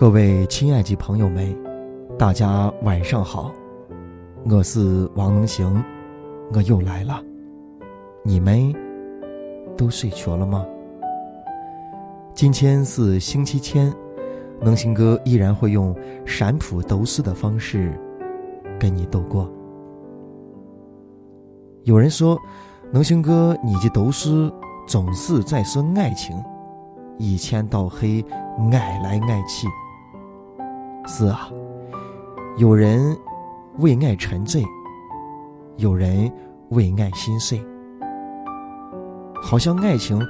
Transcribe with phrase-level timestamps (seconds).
[0.00, 1.54] 各位亲爱的朋友们，
[2.18, 3.52] 大家晚上好，
[4.50, 5.84] 我是王能行，
[6.54, 7.22] 我又来了。
[8.24, 8.74] 你们
[9.76, 10.64] 都睡着了吗？
[12.32, 13.92] 今天是星期天，
[14.62, 17.92] 能行哥依然会用陕普读诗的方式
[18.78, 19.52] 跟你度过。
[21.84, 22.38] 有人说，
[22.90, 24.50] 能行哥你的读诗
[24.86, 26.42] 总是在说爱情，
[27.18, 28.24] 一天到黑
[28.72, 29.68] 爱来爱去。
[31.06, 31.50] 是啊，
[32.56, 33.16] 有人
[33.78, 34.64] 为爱沉醉，
[35.76, 36.30] 有人
[36.70, 37.60] 为爱心碎，
[39.42, 40.20] 好像爱情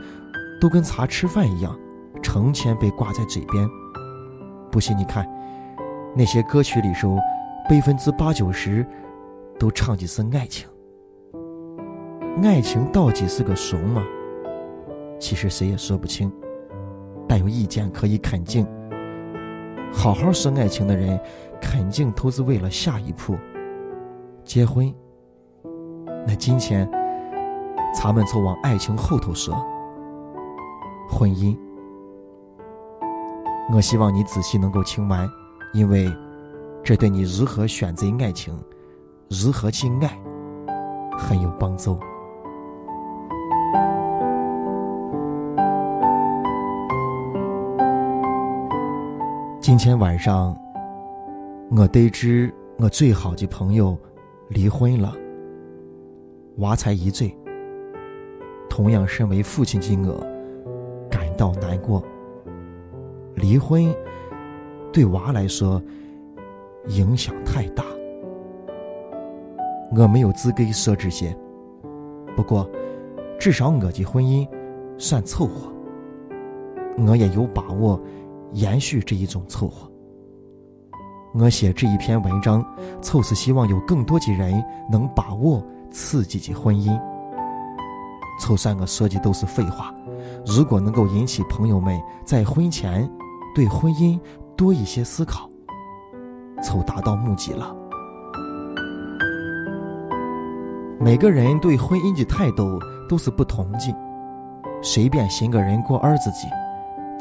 [0.61, 1.79] 都跟茶吃饭一样，
[2.23, 3.69] 成天被挂在嘴边。
[4.71, 5.29] 不信你看，
[6.17, 7.19] 那些歌曲里头，
[7.69, 8.87] 百分之八九十
[9.59, 10.69] 都唱的是爱情。
[12.43, 14.03] 爱情到底是个什么？
[15.19, 16.33] 其实谁也说不清，
[17.29, 18.67] 但有一点可以肯定。
[19.93, 21.21] 好好说爱情的人，
[21.61, 23.37] 肯定都是为了下一步
[24.45, 24.93] 结婚。
[26.27, 26.91] 那今天，
[27.95, 29.55] 咱们就往爱情后头说，
[31.09, 31.57] 婚姻。
[33.73, 35.29] 我希望你仔细能够听完，
[35.73, 36.13] 因为
[36.83, 38.57] 这对你如何选择爱情，
[39.29, 40.19] 如何去爱，
[41.19, 41.99] 很有帮助。
[49.71, 50.53] 今天晚上，
[51.71, 53.97] 我得知我最好的朋友
[54.49, 55.15] 离婚了，
[56.57, 57.33] 娃才一岁。
[58.69, 60.27] 同样身为父亲的我，
[61.09, 62.03] 感到难过。
[63.37, 63.95] 离婚
[64.93, 65.81] 对娃来说
[66.89, 67.85] 影响太大，
[69.97, 71.33] 我没有资格说这些。
[72.35, 72.69] 不过，
[73.39, 74.45] 至少我的婚姻
[74.99, 75.73] 算凑合，
[77.07, 78.01] 我也有把握。
[78.53, 79.91] 延续这一种凑合，
[81.35, 82.65] 我写这一篇文章，
[83.01, 86.99] 就是希望有更多的人能把握自己的婚姻。
[88.41, 89.95] 凑算我说的都是废话，
[90.45, 93.09] 如果能够引起朋友们在婚前
[93.55, 94.19] 对婚姻
[94.57, 95.49] 多一些思考，
[96.63, 97.77] 凑达到目的了。
[100.99, 103.79] 每个人对婚姻的态度都是不同的，
[104.83, 106.51] 随便寻个人过儿子的，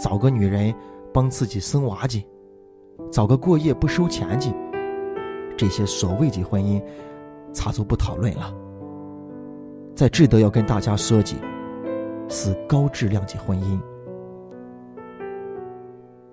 [0.01, 0.73] 找个女人。
[1.13, 2.25] 帮自己生娃去，
[3.11, 4.53] 找个过夜不收钱去，
[5.57, 6.81] 这些所谓的婚姻，
[7.51, 8.53] 咱就不讨论了。
[9.95, 11.35] 在值得要跟大家说的，
[12.29, 13.79] 是高质量的婚姻。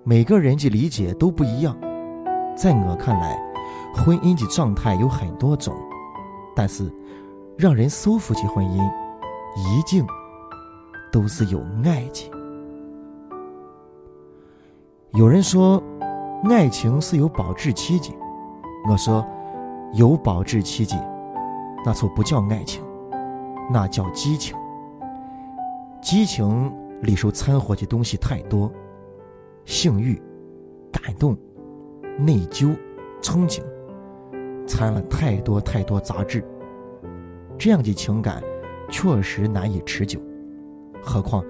[0.03, 1.77] 每个人的理解都不一样，
[2.55, 3.37] 在我看来，
[3.93, 5.75] 婚姻的状态有很多种，
[6.55, 6.89] 但是
[7.57, 8.77] 让人舒服的婚姻，
[9.57, 10.07] 一定
[11.11, 12.31] 都是有爱的。
[15.13, 15.81] 有人说，
[16.49, 18.13] 爱情是有保质期的。
[18.89, 19.25] 我说，
[19.93, 20.95] 有保质期的，
[21.85, 22.83] 那就不叫爱情，
[23.71, 24.55] 那叫激情。
[26.01, 26.73] 激情
[27.03, 28.69] 里头掺和的东西太多，
[29.63, 30.21] 性欲、
[30.91, 31.37] 感动、
[32.19, 32.75] 内疚、
[33.21, 33.63] 憧憬，
[34.67, 36.43] 掺了太多太多杂质。
[37.57, 38.43] 这样的情感
[38.89, 40.19] 确实难以持久。
[41.01, 41.43] 何况，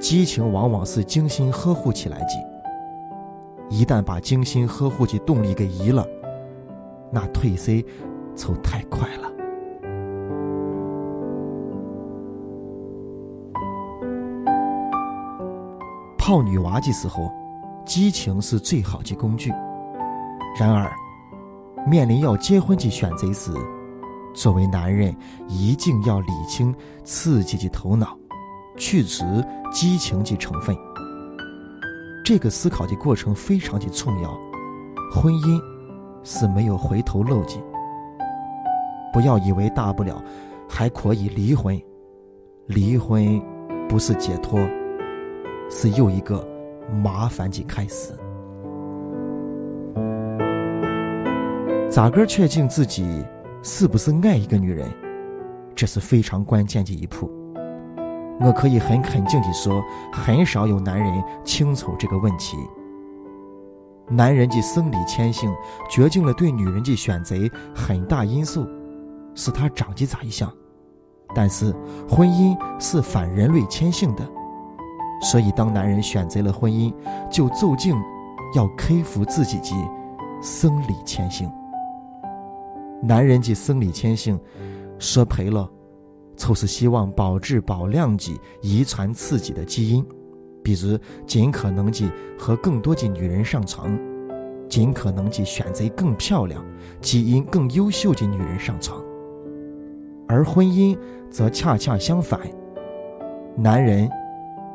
[0.00, 2.51] 激情往往是精心呵护起来的。
[3.68, 6.06] 一旦把精心呵护及动力给移了，
[7.10, 7.72] 那褪色
[8.36, 9.32] 就太快了。
[16.18, 17.30] 泡女娃的时候，
[17.84, 19.50] 激情是最好的工具。
[20.58, 20.88] 然而，
[21.86, 23.50] 面临要结婚的选择时，
[24.32, 25.14] 作为男人
[25.48, 28.16] 一定要理清刺激的头脑，
[28.76, 29.24] 去除
[29.72, 30.76] 激情的成分。
[32.24, 34.30] 这个思考的过程非常的重要，
[35.12, 35.60] 婚姻
[36.22, 37.60] 是没有回头路的。
[39.12, 40.22] 不要以为大不了
[40.68, 41.80] 还可以离婚，
[42.66, 43.42] 离婚
[43.88, 44.60] 不是解脱，
[45.68, 46.46] 是又一个
[47.02, 48.12] 麻烦的开始。
[51.90, 53.22] 咋个确定自己
[53.62, 54.88] 是不是爱一个女人，
[55.74, 57.28] 这是非常关键的一步。
[58.44, 62.56] 我可以很肯定地说，很少有男人清楚这个问题。
[64.08, 65.54] 男人的生理天性
[65.88, 67.36] 决定了对女人的选择，
[67.74, 68.66] 很大因素
[69.34, 70.52] 是他长得咋一样。
[71.34, 71.72] 但是
[72.08, 74.28] 婚姻是反人类天性的，
[75.22, 76.92] 所以当男人选择了婚姻，
[77.30, 77.96] 就注定
[78.54, 79.74] 要克服自己的
[80.42, 81.50] 生理天性。
[83.00, 84.38] 男人的生理天性
[84.98, 85.66] 说白了。
[86.36, 90.04] 就是希望保质保量的遗传自己的基因，
[90.62, 93.98] 比如尽可能的和更多的女人上床，
[94.68, 96.64] 尽可能去选择更漂亮、
[97.00, 99.02] 基因更优秀的女人上床。
[100.26, 100.98] 而婚姻
[101.30, 102.40] 则恰恰相反，
[103.56, 104.08] 男人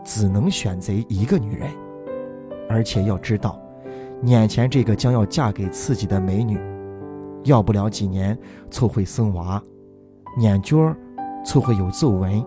[0.06, 1.70] 只能选择一个女人，
[2.70, 3.60] 而且要知道，
[4.24, 6.60] 眼前这个将要嫁给自己的美女，
[7.44, 8.38] 要不了几年
[8.70, 9.62] 就会生娃，
[10.38, 10.96] 眼角
[11.48, 12.46] 就会有皱纹，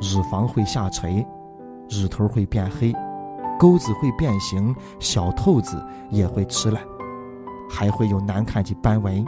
[0.00, 1.26] 乳房会下垂，
[1.88, 2.94] 乳头会变黑，
[3.58, 6.78] 沟子会变形，小透子也会吃了，
[7.68, 9.24] 还会有难看的斑纹。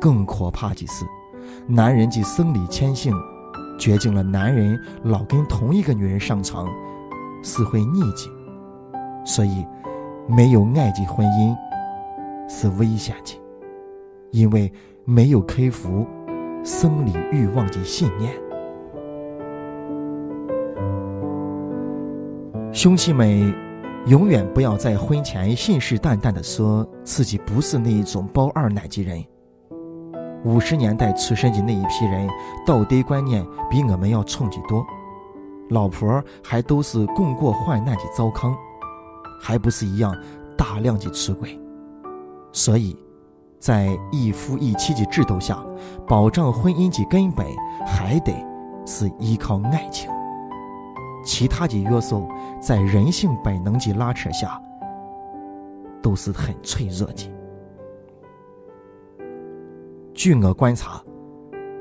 [0.00, 1.04] 更可怕的是。
[1.66, 3.12] 男人的生理天性
[3.78, 6.66] 决定了男人老跟同一个女人上床
[7.42, 8.30] 是会腻的，
[9.26, 9.66] 所以
[10.26, 11.54] 没有爱的婚姻
[12.48, 13.38] 是危险的，
[14.30, 14.72] 因为
[15.04, 16.06] 没有克服
[16.64, 18.32] 生理欲望的信念。
[22.72, 23.54] 兄弟们，
[24.06, 29.22] 永远不要在婚前信誓旦旦的说自己不是那一种包二奶的人。
[30.44, 32.26] 五十年代出生的那一批人，
[32.66, 34.84] 道德观念比我们要冲的多，
[35.68, 38.54] 老婆还都是共过患难的糟糠，
[39.38, 40.16] 还不是一样
[40.56, 41.58] 大量的出轨。
[42.52, 42.96] 所以，
[43.64, 45.64] 在一夫一妻的制度下，
[46.06, 47.46] 保障婚姻的根本
[47.86, 48.30] 还得
[48.84, 50.10] 是依靠爱情，
[51.24, 52.28] 其他的约束
[52.60, 54.60] 在人性本能的拉扯下
[56.02, 57.32] 都是很脆弱的。
[60.12, 61.02] 据我观察，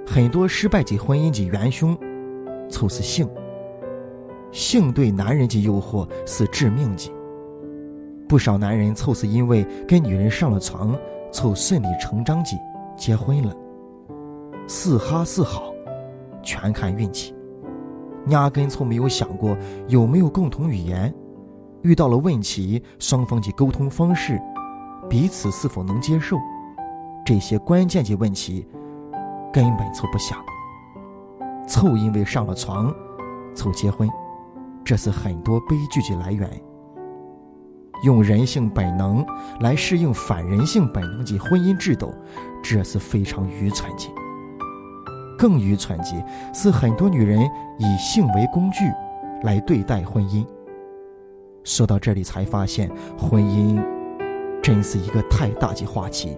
[0.07, 1.97] 很多失败的婚姻的元凶，
[2.69, 3.29] 就是性。
[4.53, 7.11] 性对男人的诱惑是致命的。
[8.29, 10.97] 不少男人就是因为跟女人上了床，
[11.33, 12.61] 凑顺理成章的
[12.95, 13.53] 结婚了。
[14.67, 15.73] 是哈是好，
[16.41, 17.35] 全看运气，
[18.27, 19.57] 压根从没有想过
[19.87, 21.13] 有没有共同语言，
[21.81, 24.39] 遇到了问题，双方的沟通方式，
[25.09, 26.37] 彼此是否能接受。
[27.25, 28.65] 这些关键的问题
[29.51, 30.37] 根本就不想，
[31.67, 32.93] 凑因为上了床，
[33.55, 34.07] 凑结婚，
[34.83, 36.49] 这是很多悲剧的来源。
[38.03, 39.25] 用人性本能
[39.61, 42.13] 来适应反人性本能及婚姻制度，
[42.61, 44.09] 这是非常愚蠢的。
[45.37, 47.41] 更愚蠢的是，很多女人
[47.77, 48.79] 以性为工具
[49.43, 50.45] 来对待婚姻。
[51.63, 53.81] 说到这里，才发现婚姻
[54.61, 56.37] 真是一个太大的话题。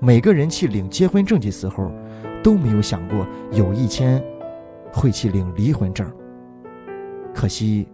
[0.00, 1.90] 每个人去领结婚证的时候，
[2.42, 4.22] 都没有想过有一天
[4.92, 6.10] 会去领离婚证。
[7.34, 7.88] 可惜，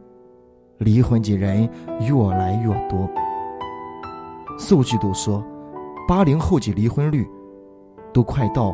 [0.80, 1.68] 离婚的人
[2.00, 3.08] 越来越多。
[4.58, 5.44] 数据都说，
[6.08, 7.24] 八零后的离婚率
[8.12, 8.72] 都快到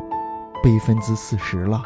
[0.63, 1.81] 百分之四十了。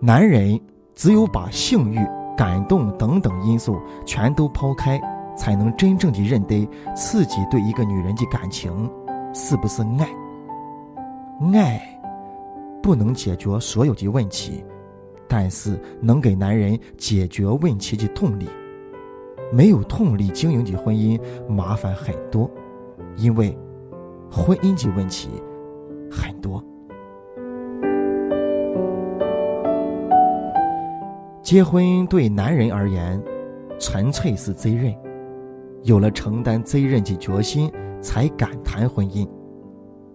[0.00, 0.58] 男人
[0.94, 1.98] 只有把性欲、
[2.36, 4.98] 感动等等因素全都抛开。
[5.36, 8.90] 才能真正的认得自己对一个女人的感情
[9.32, 10.06] 是不是爱。
[11.54, 11.80] 爱
[12.82, 14.62] 不能解决所有的问题，
[15.30, 18.48] 但是能给男人解决问题的动力。
[19.52, 22.50] 没有动力经营的婚姻麻烦很多，
[23.16, 23.56] 因为
[24.28, 25.28] 婚姻的问题
[26.10, 26.62] 很多。
[31.42, 33.22] 结婚对男人而言，
[33.78, 34.92] 纯粹是责任。
[35.82, 39.28] 有了承担责任的决心，才敢谈婚姻。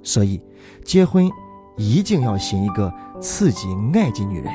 [0.03, 0.39] 所以，
[0.83, 1.29] 结婚
[1.75, 4.53] 一定要寻一个刺激爱的女人。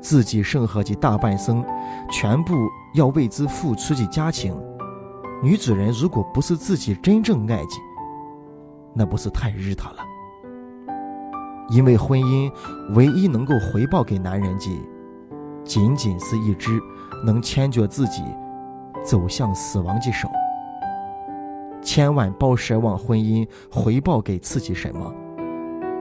[0.00, 1.64] 自己生活的大半生，
[2.10, 2.54] 全部
[2.94, 4.54] 要为之付出的家庭，
[5.42, 7.70] 女主人如果不是自己真正爱的，
[8.94, 9.98] 那不是太日他了。
[11.68, 12.50] 因为婚姻
[12.94, 14.88] 唯一能够回报给男人的，
[15.64, 16.80] 仅仅是一只
[17.24, 18.22] 能牵着自己。
[19.04, 20.28] 走向死亡的手，
[21.80, 25.14] 千万别奢望婚姻回报给自己什么，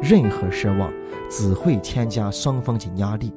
[0.02, 0.92] 任何奢望
[1.30, 3.32] 只会添加双方的压力。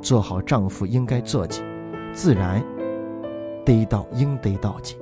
[0.00, 1.54] 做好丈夫应该做的，
[2.12, 2.62] 自然
[3.64, 4.96] 得到应得到的。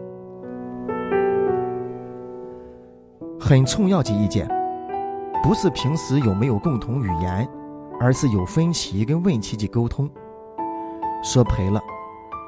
[3.41, 4.49] 很重要的意见，
[5.43, 7.49] 不是平时有没有共同语言，
[8.01, 10.11] 而是有分歧跟问题的沟通。
[11.23, 11.81] 说赔了。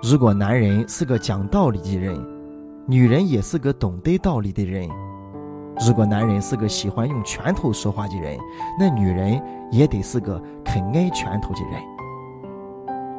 [0.03, 2.19] 如果男人是个讲道理的人，
[2.87, 4.89] 女人也是个懂得道理的人；
[5.87, 8.39] 如果男人是个喜欢用拳头说话的人，
[8.79, 9.41] 那女人
[9.71, 11.81] 也得是个肯挨拳头的人。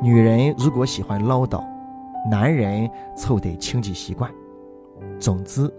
[0.01, 1.63] 女人如果喜欢唠叨，
[2.27, 4.31] 男人凑得清洁习惯。
[5.19, 5.71] 总之，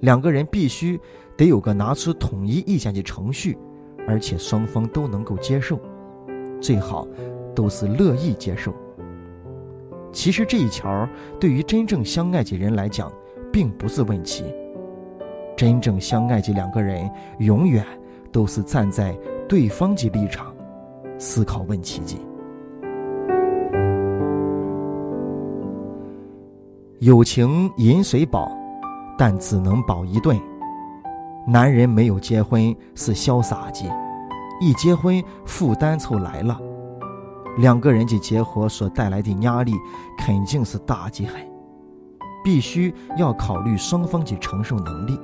[0.00, 0.98] 两个人必须
[1.36, 3.58] 得有个拿出统一意见的程序，
[4.08, 5.78] 而且双方都能够接受，
[6.58, 7.06] 最好
[7.54, 8.72] 都是乐意接受。
[10.10, 11.06] 其实这一条
[11.38, 13.12] 对于真正相爱的人来讲，
[13.52, 14.44] 并不是问题。
[15.54, 17.84] 真正相爱的两个人，永远
[18.32, 19.14] 都是站在
[19.46, 20.54] 对方的立场
[21.18, 22.18] 思考问题的。
[27.00, 28.50] 友情饮水饱，
[29.18, 30.34] 但只能饱一顿。
[31.46, 33.84] 男人没有结婚是潇洒的，
[34.62, 36.58] 一结婚负担就来了。
[37.58, 39.74] 两个人的结合所带来的压力
[40.16, 41.38] 肯定是大极很，
[42.42, 45.20] 必须要考虑双方的承受能力。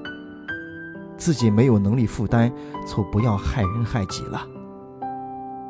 [1.17, 2.52] 自己没有能力负担，
[2.87, 4.47] 就不要害人害己了。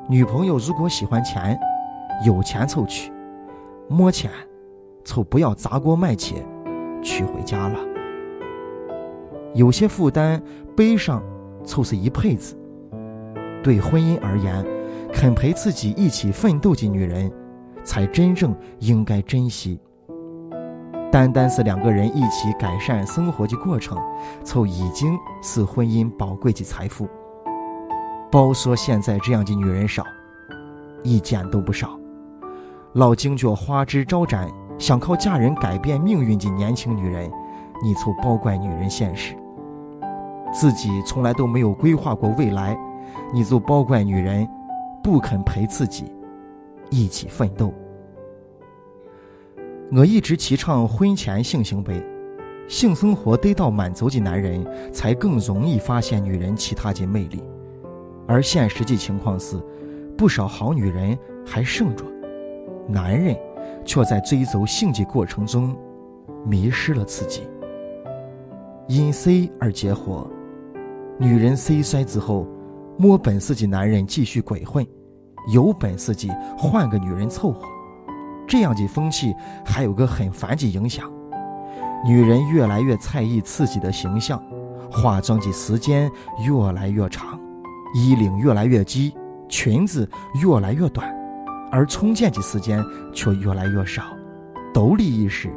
[0.08, 1.56] 女朋友如果喜欢钱，
[2.26, 3.08] 有钱凑娶；
[3.88, 4.30] 没钱，
[5.04, 6.44] 就不要砸锅卖铁
[7.02, 7.78] 娶回家了。
[9.54, 10.42] 有些负担
[10.76, 11.22] 背上，
[11.64, 12.56] 就是一辈子。
[13.62, 14.64] 对婚姻而言，
[15.12, 17.30] 肯陪自己一起奋斗的女人，
[17.84, 19.78] 才真正应该珍惜。
[21.10, 23.98] 单单是两个人一起改善生活的过程，
[24.42, 27.06] 就已经是婚姻宝贵的财富。
[28.30, 30.02] 包说现在这样的女人少，
[31.02, 31.98] 一点都不少。
[32.94, 37.30] 老惊觉花枝招展，想靠嫁人改变命运的年轻女人，
[37.82, 39.34] 你就包怪女人现实。
[40.52, 42.76] 自己从来都没有规划过未来，
[43.32, 44.46] 你就包怪女人
[45.02, 46.12] 不肯陪自己
[46.90, 47.72] 一起奋斗。
[49.94, 52.04] 我一直提倡婚前性行为，
[52.68, 57.42] 性生活得到满足的男人才更容易发现女人其他的魅力，
[58.26, 59.56] 而现实际情况是，
[60.16, 62.04] 不少好女人还剩着，
[62.88, 63.36] 男人
[63.84, 65.76] 却在追逐性的过程中
[66.46, 67.42] 迷失了自己。
[68.88, 70.28] 因 C 而结合，
[71.18, 72.46] 女人 C 衰之后，
[72.98, 74.86] 摸本事的男人继续鬼混，
[75.52, 76.28] 有本事的
[76.58, 77.66] 换个女人凑合。
[78.46, 81.10] 这样的风气还有个很烦的影响：
[82.04, 84.42] 女人越来越在意自己的形象，
[84.90, 86.10] 化妆的时间
[86.44, 87.40] 越来越长，
[87.94, 89.14] 衣领越来越低，
[89.48, 90.06] 裙子
[90.42, 91.08] 越来越短，
[91.72, 94.02] 而充电的时间却越来越少，
[94.74, 95.48] 独立意识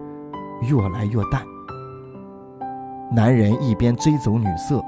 [0.61, 1.43] 越来越淡。
[3.11, 4.81] 男人一边追逐女色，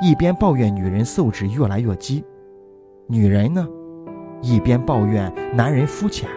[0.00, 2.22] 一边抱怨女人素质越来越低；
[3.08, 3.66] 女人呢，
[4.40, 6.28] 一边抱怨男人肤浅。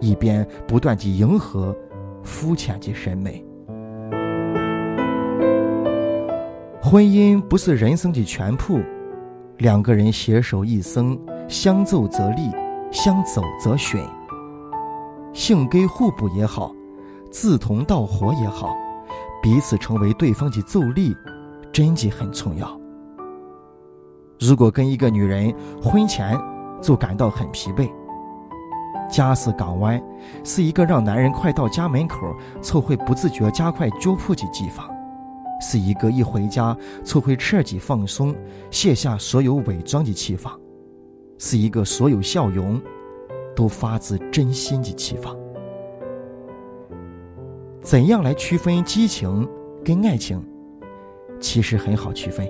[0.00, 1.72] 一边不断地迎合
[2.24, 3.44] 肤浅的审美。
[6.82, 8.80] 婚姻不是人生的全部，
[9.58, 11.16] 两个人携手一生，
[11.46, 12.50] 相奏则利，
[12.92, 14.00] 相走则损。
[15.32, 16.72] 性格互补也好，
[17.30, 18.76] 志同道合也好，
[19.42, 21.16] 彼此成为对方的助力，
[21.72, 22.78] 真的很重要。
[24.38, 26.38] 如果跟一个女人婚前
[26.82, 27.90] 就感到很疲惫，
[29.10, 30.02] 家是港湾，
[30.44, 34.86] 是一个让男人快到家门口就会不自觉加快脚步的地方，
[35.60, 38.34] 是一个一回家就会彻底放松、
[38.70, 40.52] 卸下所有伪装的地方，
[41.44, 42.80] 是一个所有笑容
[43.52, 45.34] 都发自真心的启发。
[47.80, 49.48] 怎样来区分激情
[49.84, 50.40] 跟爱情？
[51.40, 52.48] 其实很好区分。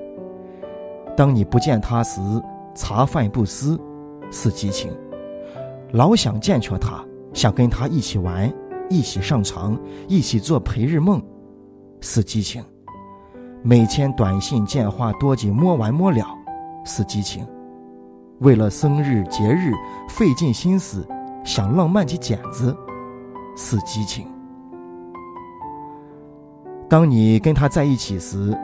[1.16, 2.20] 当你不见他时，
[2.75, 3.80] 茶饭不思，
[4.30, 4.92] 是激情。
[5.92, 8.52] 老想见却他，想跟他一起玩，
[8.90, 9.75] 一起上床，
[10.06, 11.18] 一起做陪日梦，
[12.02, 12.62] 是激情；
[13.62, 16.26] 每天短信电话多的没完摸了，
[16.84, 17.42] 是激情；
[18.40, 19.72] 为了生日节日
[20.08, 21.06] 费尽心思
[21.44, 22.76] 想浪漫的剪子，
[23.56, 24.26] 是激情。
[26.88, 28.56] 当你跟他在一起时，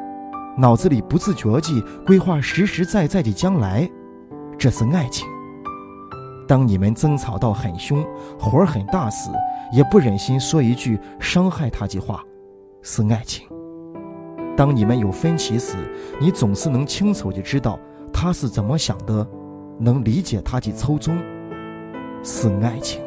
[0.56, 3.88] 脑子里不自觉地规划实实在在的将来，
[4.58, 5.26] 这是爱情。
[6.46, 8.04] 当你们争吵到很凶，
[8.38, 9.30] 火很大时，
[9.72, 12.22] 也不忍心说一句伤害他的话，
[12.82, 13.46] 是爱情。
[14.56, 15.76] 当你们有分歧时，
[16.20, 17.78] 你总是能清楚地知道
[18.12, 19.26] 他是怎么想的，
[19.78, 21.16] 能理解他的初衷，
[22.23, 23.00] 是爱情。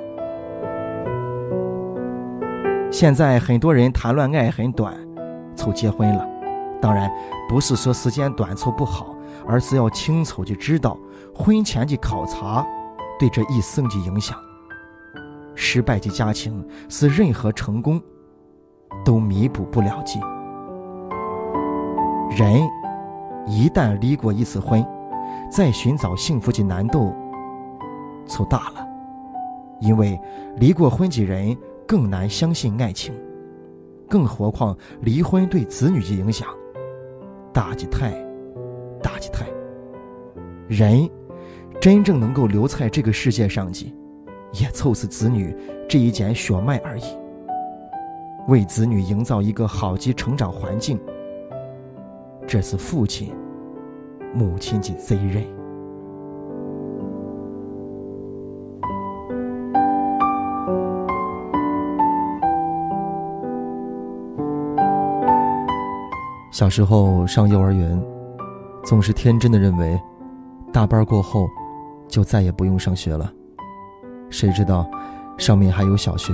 [2.92, 4.96] 现在很多人谈恋爱很短，
[5.56, 6.28] 就结婚了。
[6.82, 7.12] 当然，
[7.48, 9.16] 不是说时间短促不好，
[9.48, 10.98] 而是要清楚的知道
[11.36, 12.66] 婚前的考察。
[13.20, 14.36] 对这一生的影响，
[15.54, 18.02] 失败的家庭是任何成功
[19.06, 20.20] 都弥补不了的。
[22.36, 22.68] 人
[23.46, 24.84] 一旦离过一次婚，
[25.52, 27.14] 再寻找幸福的难度
[28.26, 28.88] 就大了，
[29.82, 30.18] 因为
[30.56, 31.56] 离过婚的人
[31.86, 33.14] 更难相信爱情，
[34.10, 36.48] 更何况离婚对子女的影响
[37.52, 38.12] 大的太，
[39.04, 39.46] 大的太，
[40.68, 41.10] 人。
[41.80, 43.92] 真正能够留在这个世界上的，
[44.52, 45.56] 也凑是子女
[45.90, 47.04] 这一点血脉而已。
[48.48, 51.00] 为子女营造一个好的成长环境，
[52.46, 53.34] 这是父亲、
[54.34, 55.44] 母亲的责任。
[66.52, 68.00] 小时候上幼儿园，
[68.84, 70.00] 总是天真的认为，
[70.72, 71.48] 大班过后，
[72.08, 73.32] 就再也不用上学了。
[74.30, 74.88] 谁知道，
[75.38, 76.34] 上面还有小学，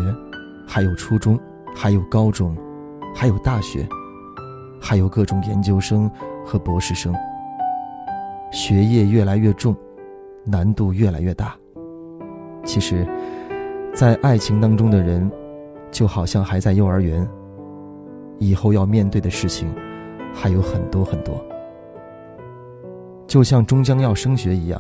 [0.68, 1.40] 还有初中，
[1.74, 2.58] 还有高中，
[3.16, 3.88] 还有大学，
[4.82, 6.12] 还有各种研究生
[6.46, 7.14] 和博士生。
[8.52, 9.76] 学业越来越重，
[10.44, 11.56] 难度越来越大。
[12.64, 13.08] 其实，
[13.94, 15.30] 在爱情当中的人，
[15.92, 17.28] 就好像还在幼儿园，
[18.40, 19.74] 以后要面对的事情。
[20.34, 21.34] 还有很多很多，
[23.26, 24.80] 就像终将要升学一样，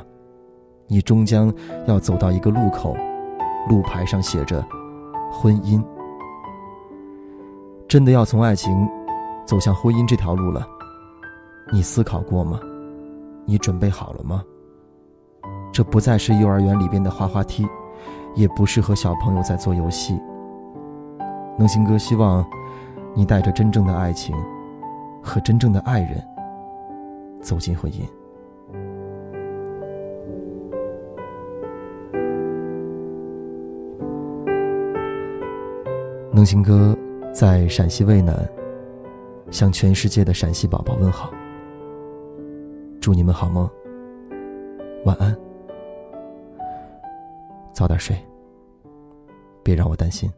[0.85, 1.51] 你终将
[1.87, 2.95] 要走到一个路口，
[3.67, 4.63] 路牌上写着
[5.33, 5.83] “婚姻”。
[7.87, 8.87] 真的要从爱情
[9.47, 10.67] 走向婚姻这条路了，
[11.73, 12.59] 你思考过吗？
[13.47, 14.43] 你准备好了吗？
[15.71, 17.65] 这不再是幼儿园里边的滑滑梯，
[18.35, 20.19] 也不是和小朋友在做游戏。
[21.57, 22.45] 能行哥希望
[23.15, 24.35] 你带着真正的爱情。
[25.19, 26.23] 和真正的爱人
[27.41, 28.01] 走进婚姻。
[36.31, 36.97] 能行哥
[37.33, 38.49] 在陕西渭南，
[39.51, 41.29] 向全世界的陕西宝宝问好。
[42.99, 43.69] 祝你们好梦，
[45.05, 45.35] 晚安，
[47.71, 48.17] 早点睡，
[49.63, 50.29] 别让我担心。